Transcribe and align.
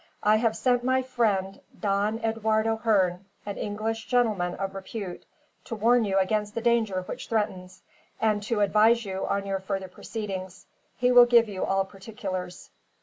I 0.23 0.37
have 0.37 0.55
sent 0.57 0.83
my 0.83 1.03
friend 1.03 1.61
Don 1.79 2.17
Eduardo 2.23 2.77
Hearne, 2.77 3.23
an 3.45 3.59
English 3.59 4.07
gentleman 4.07 4.55
of 4.55 4.73
repute, 4.73 5.27
to 5.65 5.75
warn 5.75 6.05
you 6.05 6.17
against 6.17 6.55
the 6.55 6.61
danger 6.61 7.03
which 7.03 7.27
threatens, 7.29 7.83
and 8.19 8.41
to 8.41 8.61
advise 8.61 9.05
you 9.05 9.27
on 9.27 9.45
your 9.45 9.59
further 9.59 9.87
proceedings. 9.89 10.65
He 10.97 11.11
will 11.11 11.27
give 11.27 11.47
you 11.47 11.63
all 11.63 11.85
particulars." 11.85 12.71